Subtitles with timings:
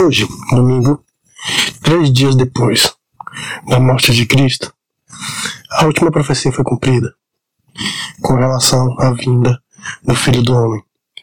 [0.00, 1.04] Hoje, domingo,
[1.82, 2.94] três dias depois
[3.66, 4.72] da morte de Cristo,
[5.72, 7.12] a última profecia foi cumprida
[8.20, 9.60] com relação à vinda
[10.04, 10.82] do Filho do Homem.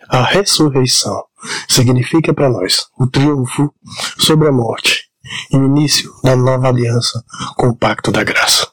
[0.09, 1.23] A ressurreição
[1.69, 3.73] significa para nós o triunfo
[4.18, 5.05] sobre a morte
[5.51, 7.23] e o início da nova aliança
[7.55, 8.68] com o pacto da graça.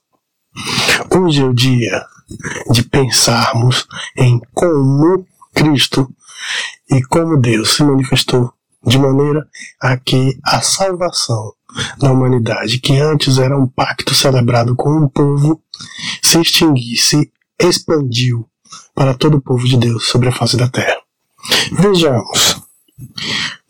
[1.14, 2.05] Hoje é o dia
[2.73, 5.24] de pensarmos em como
[5.55, 6.12] Cristo
[6.91, 8.55] e como Deus se manifestou
[8.86, 9.46] de maneira
[9.80, 11.52] a que a salvação
[11.98, 15.60] da humanidade, que antes era um pacto celebrado com um povo,
[16.22, 17.30] se extinguisse,
[17.60, 18.48] expandiu
[18.94, 20.96] para todo o povo de Deus sobre a face da terra.
[21.72, 22.62] Vejamos.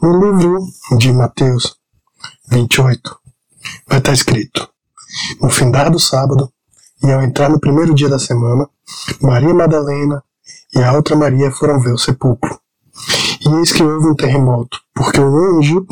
[0.01, 0.59] No livro
[0.98, 1.77] de Mateus
[2.51, 3.19] 28,
[3.88, 4.69] vai estar escrito:
[5.41, 6.52] No findar do sábado,
[7.02, 8.69] e ao entrar no primeiro dia da semana,
[9.21, 10.23] Maria Madalena
[10.74, 12.60] e a outra Maria foram ver o sepulcro.
[13.47, 15.87] E eis que houve um terremoto, porque o anjo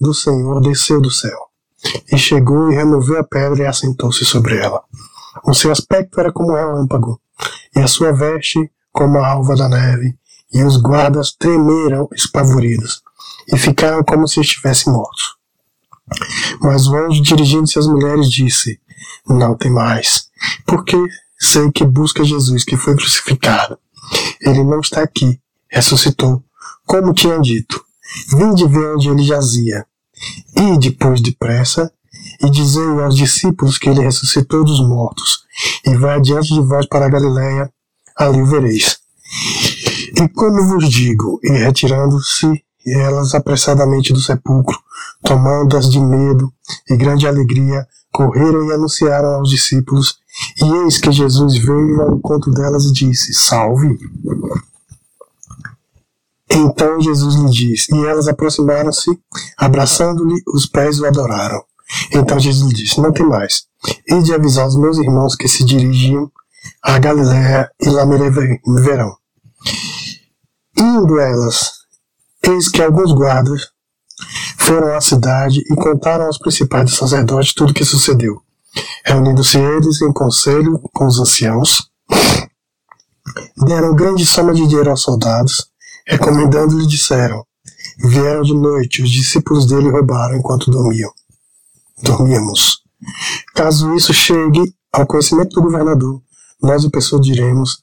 [0.00, 1.38] do Senhor desceu do céu,
[2.10, 4.82] e chegou e removeu a pedra e assentou-se sobre ela.
[5.44, 7.20] O seu aspecto era como relâmpago,
[7.74, 10.16] e a sua veste como a alva da neve,
[10.50, 13.02] e os guardas tremeram espavoridos,
[13.52, 15.36] e ficaram como se estivessem mortos.
[16.62, 18.80] Mas o anjo, dirigindo-se às mulheres, disse:
[19.28, 20.28] Não tem mais,
[20.64, 20.96] porque
[21.38, 23.78] sei que busca Jesus que foi crucificado.
[24.40, 25.38] Ele não está aqui,
[25.68, 26.42] ressuscitou,
[26.86, 27.84] como tinha dito.
[28.30, 29.84] Vinde ver onde ele jazia.
[30.56, 31.92] E depois depressa,
[32.42, 35.40] e dizei aos discípulos que ele ressuscitou dos mortos,
[35.86, 37.70] e vai adiante de vós para a Galiléia,
[38.16, 38.98] ali o vereis.
[40.16, 42.46] E como vos digo, e retirando-se
[42.86, 44.78] elas apressadamente do sepulcro,
[45.22, 46.52] tomando-as de medo
[46.88, 50.18] e grande alegria, correram e anunciaram aos discípulos,
[50.62, 53.98] e eis que Jesus veio ao encontro delas e disse: Salve!
[56.50, 59.10] Então Jesus lhe disse, e elas aproximaram-se,
[59.56, 61.62] abraçando-lhe os pés o adoraram.
[62.12, 63.64] Então Jesus lhe disse: Não tem mais.
[64.08, 66.30] E de avisar os meus irmãos que se dirigiam
[66.82, 68.18] a Galiléia e lá me
[68.80, 69.16] verão.
[70.76, 71.72] Indo elas,
[72.42, 73.70] eis que alguns guardas
[74.58, 78.40] foram à cidade e contaram aos principais sacerdotes tudo o que sucedeu.
[79.04, 81.88] Reunindo-se eles em conselho com os anciãos,
[83.56, 85.70] deram grande soma de dinheiro aos soldados,
[86.06, 87.44] recomendando-lhe disseram:
[87.98, 91.10] Vieram de noite, os discípulos dele roubaram enquanto dormiam.
[92.02, 92.82] Dormíamos.
[93.54, 96.20] Caso isso chegue ao conhecimento do governador,
[96.62, 97.82] nós o persuadiremos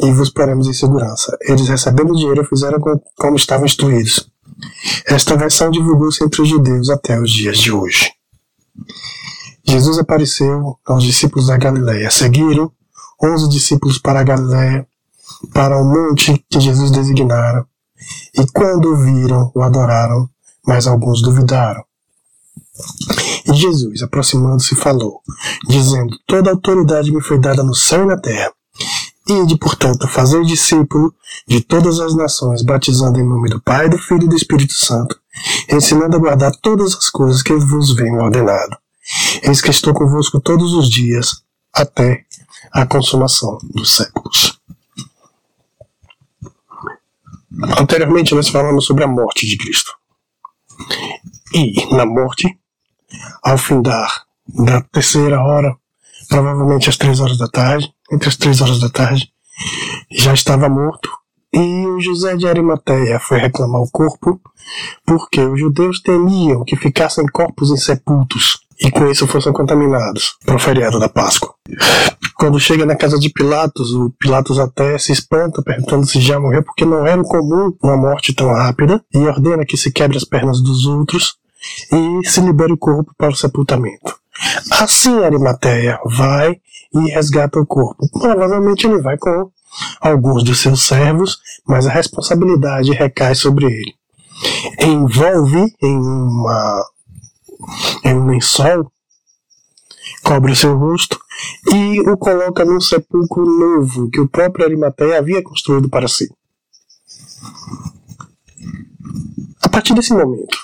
[0.00, 1.36] e vos paremos em segurança.
[1.42, 2.78] Eles, recebendo o dinheiro, fizeram
[3.16, 4.30] como estavam instruídos.
[5.06, 8.10] Esta versão divulgou-se entre os judeus até os dias de hoje.
[9.64, 12.10] Jesus apareceu aos discípulos da Galiléia.
[12.10, 12.70] Seguiram
[13.22, 14.86] onze discípulos para a Galiléia,
[15.52, 17.66] para o monte que Jesus designara.
[18.34, 20.28] E quando o viram, o adoraram,
[20.66, 21.84] mas alguns duvidaram.
[23.46, 25.20] E Jesus, aproximando-se, falou,
[25.68, 28.52] dizendo: Toda autoridade me foi dada no céu e na terra.
[29.28, 31.14] Ide, portanto, fazer discípulo
[31.46, 35.16] de todas as nações, batizando em nome do Pai, do Filho e do Espírito Santo,
[35.70, 38.76] ensinando a guardar todas as coisas que vos venho ordenado.
[39.42, 41.42] Eis que estou convosco todos os dias,
[41.72, 42.24] até
[42.72, 44.60] a consumação dos séculos.
[47.78, 49.92] Anteriormente, nós falamos sobre a morte de Cristo.
[51.54, 52.46] E na morte,
[53.42, 55.76] ao findar da terceira hora,
[56.28, 59.30] provavelmente às três horas da tarde, entre as três horas da tarde,
[60.10, 61.10] já estava morto.
[61.52, 64.40] E o José de Arimateia foi reclamar o corpo,
[65.04, 70.58] porque os judeus temiam que ficassem corpos insepultos e com isso fossem contaminados para o
[70.58, 71.54] feriado da Páscoa.
[72.36, 76.62] Quando chega na casa de Pilatos, o Pilatos até se espanta, perguntando se já morreu,
[76.62, 80.60] porque não era comum uma morte tão rápida, e ordena que se quebre as pernas
[80.60, 81.36] dos outros
[81.92, 84.16] e se libere o corpo para o sepultamento.
[84.72, 86.56] Assim Arimateia vai
[86.94, 88.08] e resgata o corpo.
[88.10, 89.50] Provavelmente ele vai com
[90.00, 93.94] alguns de seus servos, mas a responsabilidade recai sobre ele.
[94.80, 96.84] Envolve em uma
[98.04, 98.90] em um lençol,
[100.22, 101.18] cobre seu rosto
[101.72, 106.32] e o coloca num sepulcro novo que o próprio Arimateia havia construído para si.
[109.62, 110.58] A partir desse momento,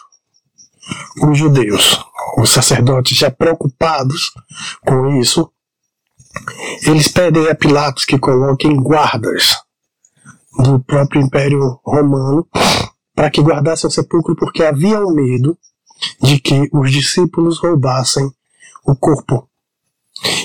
[1.23, 2.05] os judeus,
[2.39, 4.33] os sacerdotes já preocupados
[4.87, 5.51] com isso,
[6.83, 9.57] eles pedem a Pilatos que coloquem guardas
[10.59, 12.47] do próprio Império Romano
[13.15, 15.59] para que guardassem o sepulcro, porque havia o medo
[16.23, 18.31] de que os discípulos roubassem
[18.87, 19.49] o corpo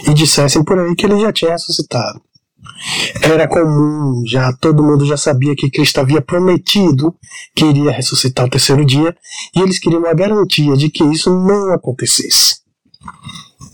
[0.07, 2.21] e dissessem por aí que ele já tinha ressuscitado.
[3.21, 7.15] Era comum, já todo mundo já sabia que Cristo havia prometido
[7.55, 9.15] que iria ressuscitar o terceiro dia,
[9.55, 12.61] e eles queriam a garantia de que isso não acontecesse.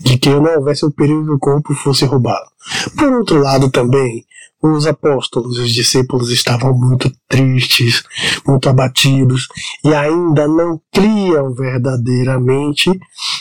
[0.00, 2.48] De que não houvesse o perigo que o corpo fosse roubado.
[2.96, 4.24] Por outro lado, também,
[4.62, 8.02] os apóstolos, os discípulos estavam muito tristes,
[8.46, 9.48] muito abatidos
[9.84, 12.90] e ainda não criam verdadeiramente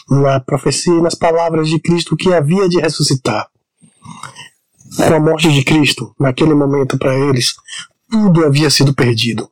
[0.10, 3.48] na profecia e nas palavras de Cristo que havia de ressuscitar.
[4.96, 7.54] Com a morte de Cristo, naquele momento para eles,
[8.10, 9.50] tudo havia sido perdido.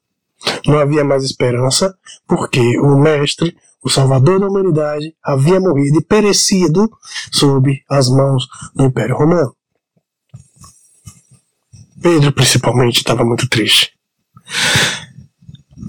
[0.65, 1.95] Não havia mais esperança,
[2.27, 6.89] porque o Mestre, o Salvador da humanidade, havia morrido e perecido
[7.31, 9.56] sob as mãos do Império Romano.
[12.01, 13.91] Pedro, principalmente, estava muito triste.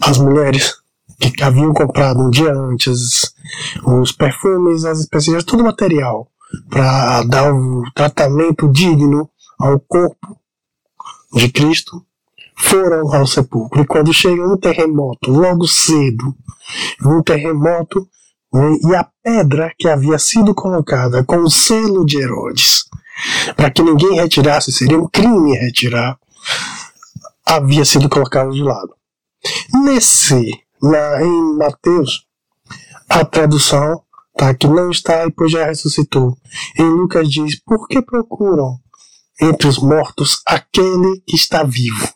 [0.02, 0.75] As mulheres
[1.19, 3.32] que haviam comprado um dia antes
[3.84, 6.28] os perfumes, as especiarias, todo o material
[6.70, 9.28] para dar um tratamento digno
[9.58, 10.38] ao corpo
[11.34, 12.02] de Cristo,
[12.56, 13.82] foram ao sepulcro.
[13.82, 16.34] E quando chega um terremoto, logo cedo,
[17.05, 18.08] um terremoto,
[18.88, 22.84] e a pedra que havia sido colocada com o selo de Herodes,
[23.56, 26.19] para que ninguém retirasse, seria um crime retirar,
[27.44, 28.94] havia sido colocada de lado.
[29.85, 32.26] Nesse, na, em Mateus,
[33.09, 34.03] a tradução
[34.37, 36.37] tá, que não está e pois já ressuscitou.
[36.79, 38.79] Em Lucas diz: Por que procuram
[39.41, 42.09] entre os mortos aquele que está vivo?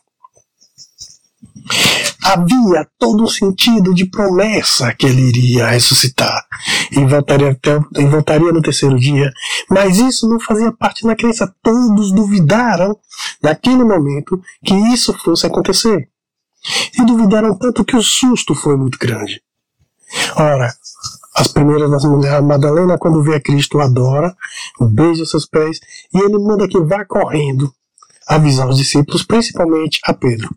[2.23, 6.45] Havia todo um sentido de promessa que ele iria ressuscitar
[6.91, 7.59] e voltaria,
[7.97, 9.31] e voltaria no terceiro dia.
[9.69, 11.53] Mas isso não fazia parte da crença.
[11.61, 12.97] Todos duvidaram
[13.41, 16.09] naquele momento que isso fosse acontecer.
[16.97, 19.41] E duvidaram tanto que o susto foi muito grande.
[20.35, 20.73] Ora,
[21.35, 24.35] as primeiras das mulheres, a Madalena, quando vê a Cristo, adora,
[24.79, 25.79] beija seus pés
[26.13, 27.73] e ele manda que vá correndo
[28.27, 30.55] avisar os discípulos, principalmente a Pedro.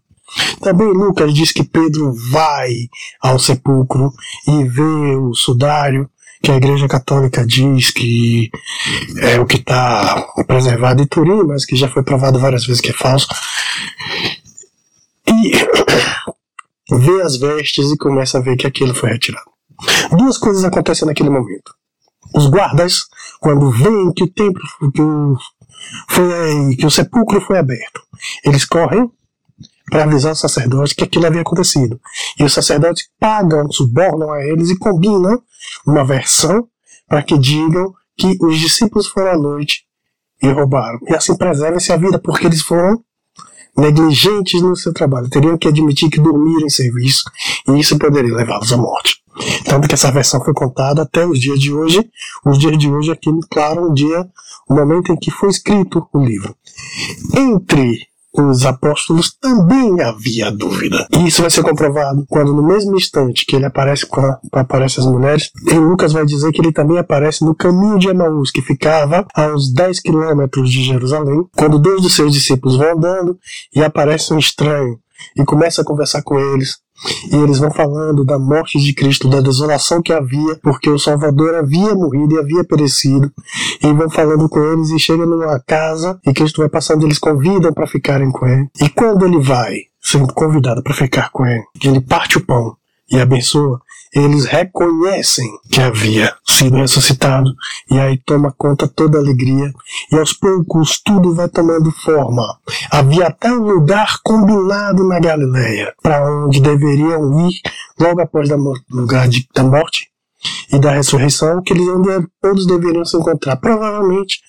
[0.61, 2.89] Também Lucas diz que Pedro vai
[3.21, 4.13] ao sepulcro
[4.47, 6.11] e vê o sudário,
[6.43, 8.51] que a Igreja Católica diz que
[9.21, 12.91] é o que está preservado em Turim, mas que já foi provado várias vezes que
[12.91, 13.29] é falso.
[15.29, 15.53] E
[16.97, 19.51] vê as vestes e começa a ver que aquilo foi retirado.
[20.17, 21.75] Duas coisas acontecem naquele momento.
[22.35, 23.05] Os guardas,
[23.41, 24.63] quando veem que o templo,
[24.95, 25.37] que o,
[26.09, 28.01] foi, que o sepulcro foi aberto,
[28.45, 29.11] eles correm
[29.91, 32.01] para avisar o sacerdote que aquilo havia acontecido.
[32.39, 35.41] E os sacerdotes pagam, subornam a eles e combinam
[35.87, 36.67] uma versão
[37.09, 39.85] para que digam que os discípulos foram à noite
[40.43, 40.99] e roubaram.
[41.09, 43.01] E assim preservem-se a vida, porque eles foram
[43.77, 45.29] negligentes no seu trabalho.
[45.29, 47.25] Teriam que admitir que dormiram em serviço
[47.69, 49.23] e isso poderia levá-los à morte.
[49.65, 52.09] Tanto que essa versão foi contada até os dias de hoje.
[52.45, 54.27] Os dias de hoje aqui, claro, o dia,
[54.69, 56.57] o momento em que foi escrito o livro.
[57.35, 58.09] Entre
[58.41, 61.07] os apóstolos também havia dúvida.
[61.13, 65.01] E isso vai ser comprovado quando, no mesmo instante que ele aparece com a, aparece
[65.01, 68.63] as mulheres, em Lucas vai dizer que ele também aparece no caminho de Emaús, que
[68.63, 73.39] ficava a uns 10 quilômetros de Jerusalém, quando dois dos seus discípulos vão andando
[73.75, 74.99] e aparece um estranho
[75.37, 76.79] e começa a conversar com eles.
[77.31, 81.55] E eles vão falando da morte de Cristo, da desolação que havia, porque o Salvador
[81.55, 83.31] havia morrido e havia perecido.
[83.83, 87.73] E vão falando com eles e chegam numa casa e Cristo vai passando, eles convidam
[87.73, 88.69] para ficarem com ele.
[88.81, 92.77] E quando ele vai, sendo convidado para ficar com ele, ele parte o pão
[93.11, 93.81] e abençoa,
[94.19, 97.53] eles reconhecem que havia sido ressuscitado
[97.91, 99.71] e aí toma conta toda a alegria
[100.11, 102.43] e aos poucos tudo vai tomando forma.
[102.91, 107.61] Havia até um lugar combinado na Galileia para onde deveriam ir
[108.01, 110.09] logo após o lugar de, da morte
[110.73, 113.57] e da ressurreição que eles onde todos deveriam se encontrar.
[113.57, 114.41] Provavelmente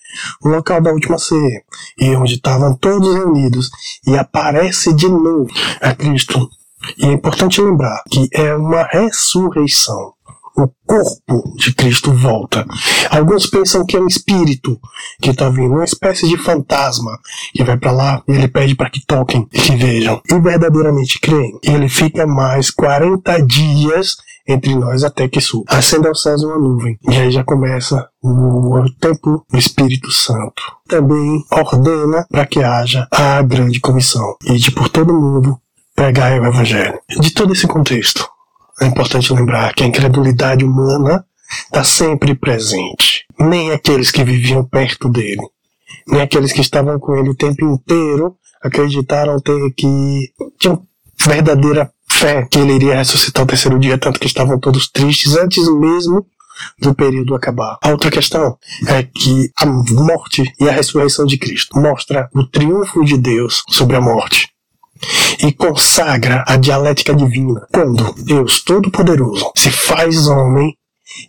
[0.43, 1.61] o local da última ceia
[1.99, 3.69] e onde estavam todos reunidos
[4.07, 5.47] e aparece de novo
[5.81, 6.49] a Cristo
[6.97, 10.13] e é importante lembrar que é uma ressurreição.
[10.55, 12.65] O corpo de Cristo volta.
[13.11, 14.79] Alguns pensam que é um espírito
[15.21, 17.11] que está vindo, uma espécie de fantasma
[17.53, 20.19] que vai para lá e ele pede para que toquem e que vejam.
[20.27, 21.59] E verdadeiramente creem.
[21.61, 24.15] Ele fica mais 40 dias
[24.47, 25.65] entre nós até que suba.
[25.67, 26.97] Acenda aos céus uma nuvem.
[27.07, 30.63] E aí já começa o tempo do Espírito Santo.
[30.87, 34.35] Também ordena para que haja a grande comissão.
[34.43, 35.59] E de por todo mundo
[35.97, 36.99] pregar o Evangelho.
[37.19, 38.29] De todo esse contexto,
[38.79, 41.25] é importante lembrar que a incredulidade humana
[41.65, 43.25] está sempre presente.
[43.39, 45.41] Nem aqueles que viviam perto dele,
[46.07, 50.83] nem aqueles que estavam com ele o tempo inteiro acreditaram ter que tinham
[51.19, 55.67] verdadeira fé que ele iria ressuscitar o terceiro dia, tanto que estavam todos tristes antes
[55.79, 56.25] mesmo
[56.79, 57.77] do período acabar.
[57.81, 63.03] A outra questão é que a morte e a ressurreição de Cristo mostra o triunfo
[63.03, 64.56] de Deus sobre a morte
[65.39, 67.67] e consagra a dialética divina.
[67.73, 70.77] Quando Deus Todo-Poderoso se faz homem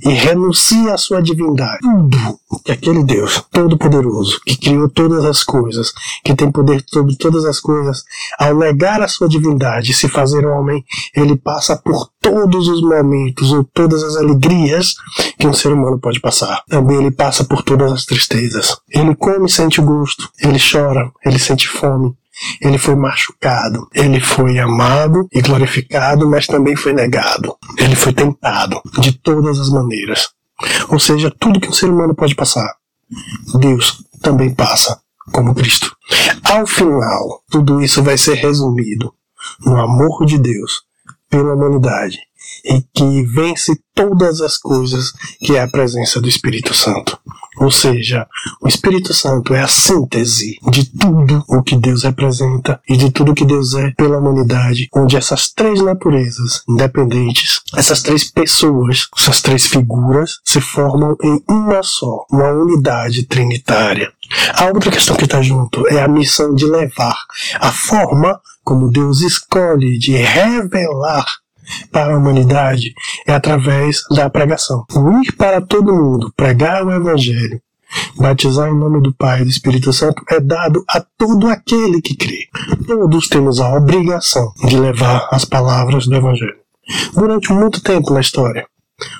[0.05, 1.79] e renuncia à sua divindade.
[1.81, 2.19] Tudo
[2.65, 5.93] que aquele Deus Todo-Poderoso, que criou todas as coisas,
[6.25, 8.03] que tem poder sobre todas as coisas,
[8.39, 10.85] ao negar a sua divindade e se fazer homem,
[11.15, 14.95] ele passa por todos os momentos ou todas as alegrias
[15.39, 16.63] que um ser humano pode passar.
[16.69, 18.77] Também ele passa por todas as tristezas.
[18.91, 22.15] Ele come e sente gosto, ele chora, ele sente fome,
[22.61, 27.57] ele foi machucado, ele foi amado e glorificado, mas também foi negado.
[27.77, 30.31] Ele foi tentado de todas as maneiras.
[30.89, 32.75] Ou seja, tudo que um ser humano pode passar,
[33.59, 35.01] Deus também passa
[35.33, 35.95] como Cristo.
[36.45, 39.13] Ao final, tudo isso vai ser resumido
[39.61, 40.83] no amor de Deus
[41.31, 42.28] pela humanidade
[42.65, 47.19] e que vence todas as coisas que é a presença do Espírito Santo.
[47.61, 48.27] Ou seja,
[48.61, 53.33] o Espírito Santo é a síntese de tudo o que Deus representa e de tudo
[53.33, 59.43] o que Deus é pela humanidade, onde essas três naturezas independentes, essas três pessoas, essas
[59.43, 64.13] três figuras se formam em uma só, uma unidade trinitária.
[64.55, 67.19] A outra questão que está junto é a missão de levar
[67.59, 71.27] a forma como Deus escolhe de revelar
[71.91, 72.95] para a humanidade
[73.27, 74.85] é através da pregação.
[75.25, 77.61] Ir para todo mundo, pregar o Evangelho,
[78.17, 82.17] batizar em nome do Pai e do Espírito Santo é dado a todo aquele que
[82.17, 82.49] crê.
[82.87, 86.59] Todos temos a obrigação de levar as palavras do Evangelho.
[87.15, 88.67] Durante muito tempo na história,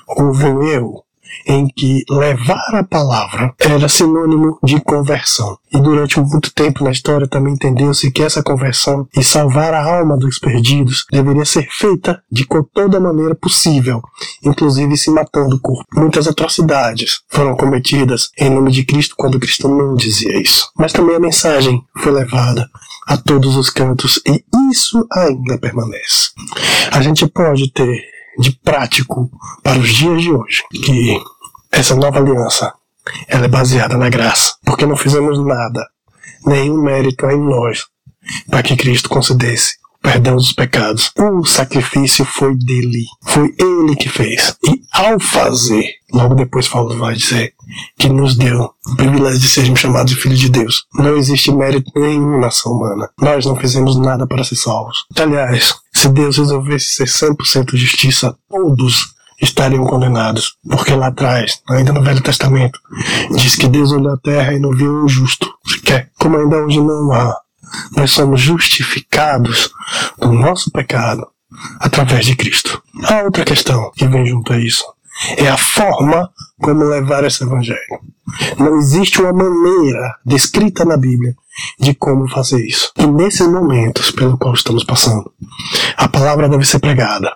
[0.07, 1.03] houve um erro
[1.45, 5.57] em que levar a palavra era sinônimo de conversão.
[5.73, 10.17] E durante muito tempo na história também entendeu-se que essa conversão e salvar a alma
[10.17, 14.01] dos perdidos deveria ser feita de toda maneira possível,
[14.43, 15.85] inclusive se matando o corpo.
[15.93, 20.69] Muitas atrocidades foram cometidas em nome de Cristo quando Cristo não dizia isso.
[20.77, 22.67] Mas também a mensagem foi levada
[23.07, 26.29] a todos os cantos e isso ainda permanece.
[26.91, 29.29] A gente pode ter de prático
[29.61, 31.21] para os dias de hoje, que
[31.71, 32.73] essa nova aliança
[33.27, 35.85] ela é baseada na graça, porque não fizemos nada,
[36.45, 37.85] nenhum mérito em nós,
[38.49, 41.11] para que Cristo concedesse perdão dos pecados.
[41.17, 44.55] O sacrifício foi dele, foi ele que fez.
[44.65, 47.53] E ao fazer, logo depois Paulo vai dizer
[47.97, 50.85] que nos deu o privilégio de sermos chamados de filhos de Deus.
[50.95, 53.09] Não existe mérito nenhum na ação humana.
[53.19, 55.05] Nós não fizemos nada para ser salvos.
[55.17, 60.55] Aliás, se Deus resolvesse ser 100% justiça, todos estariam condenados.
[60.69, 62.79] Porque lá atrás, ainda no Velho Testamento,
[63.35, 66.09] diz que Deus olhou a terra e não viu um justo sequer.
[66.17, 67.35] Como ainda hoje não há,
[67.97, 69.71] nós somos justificados
[70.17, 71.27] do nosso pecado
[71.81, 72.81] através de Cristo.
[73.03, 74.85] A outra questão que vem junto a isso
[75.37, 76.29] é a forma
[76.61, 77.79] como levar esse evangelho.
[78.57, 81.35] Não existe uma maneira descrita na Bíblia
[81.79, 82.91] de como fazer isso.
[82.97, 85.31] E nesses momentos pelo qual estamos passando,
[85.97, 87.35] a palavra deve ser pregada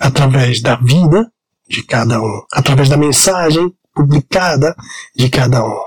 [0.00, 1.30] através da vida
[1.68, 4.74] de cada um, através da mensagem publicada
[5.14, 5.78] de cada um.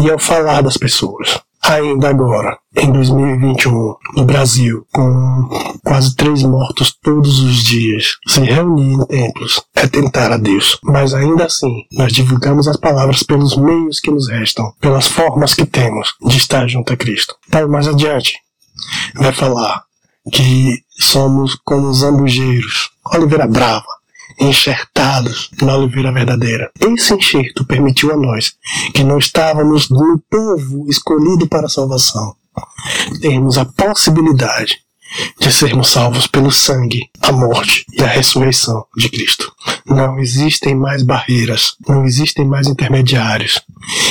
[0.00, 5.48] E ao falar das pessoas, ainda agora, em 2021, no Brasil, com
[5.84, 10.78] quase três mortos todos os dias, se reunir em templos é tentar a Deus.
[10.82, 15.66] Mas ainda assim, nós divulgamos as palavras pelos meios que nos restam, pelas formas que
[15.66, 17.34] temos de estar junto a Cristo.
[17.50, 18.34] Para mais adiante,
[19.14, 19.82] vai falar
[20.32, 23.86] que somos como zambujeiros, oliveira brava,
[24.38, 26.70] enxertados na oliveira verdadeira.
[26.80, 28.54] Esse enxerto permitiu a nós,
[28.94, 32.34] que não estávamos no povo escolhido para a salvação,
[33.20, 34.78] termos a possibilidade
[35.38, 39.52] de sermos salvos pelo sangue, a morte e a ressurreição de Cristo.
[39.86, 43.60] Não existem mais barreiras, não existem mais intermediários.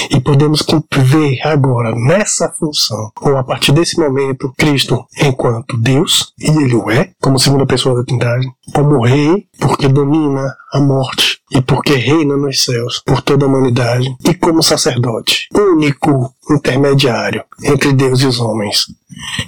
[0.10, 0.64] E podemos
[0.98, 6.90] ver agora nessa função, ou a partir desse momento, Cristo enquanto Deus, e Ele o
[6.90, 12.36] é, como segunda pessoa da Trindade, como Rei, porque domina a morte e porque reina
[12.36, 18.40] nos céus por toda a humanidade, e como sacerdote, único intermediário entre Deus e os
[18.40, 18.88] homens,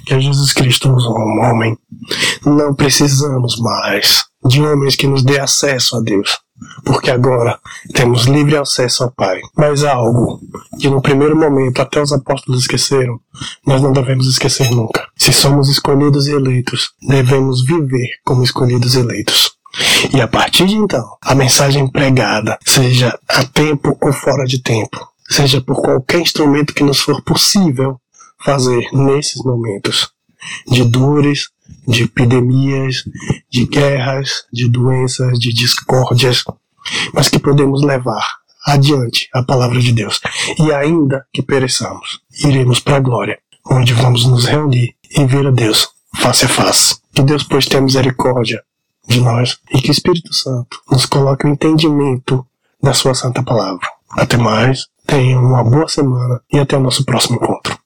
[0.06, 1.76] que é Jesus Cristo, um homem.
[2.44, 6.38] Não precisamos mais de homens que nos dê acesso a Deus,
[6.84, 7.58] porque agora
[7.94, 9.40] temos livre acesso ao Pai.
[9.56, 10.40] Mas algo
[10.78, 13.20] que no primeiro momento até os apóstolos esqueceram,
[13.66, 15.06] nós não devemos esquecer nunca.
[15.16, 19.52] Se somos escolhidos e eleitos, devemos viver como escolhidos e eleitos.
[20.12, 25.06] E a partir de então, a mensagem pregada, seja a tempo ou fora de tempo,
[25.28, 28.00] seja por qualquer instrumento que nos for possível
[28.40, 30.10] fazer nesses momentos
[30.66, 31.48] de dores,
[31.86, 33.04] de epidemias,
[33.50, 36.44] de guerras, de doenças, de discórdias,
[37.12, 38.26] mas que podemos levar
[38.66, 40.20] adiante a palavra de Deus.
[40.58, 43.38] E ainda que pereçamos, iremos para a glória,
[43.70, 46.96] onde vamos nos reunir e ver a Deus face a face.
[47.14, 48.62] Que Deus, pois, tenha misericórdia
[49.06, 52.46] de nós e que o Espírito Santo nos coloque o entendimento
[52.82, 53.86] da Sua Santa Palavra.
[54.10, 57.77] Até mais, tenham uma boa semana e até o nosso próximo encontro.